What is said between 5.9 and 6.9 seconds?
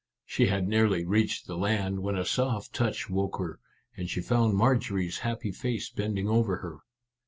bending over her.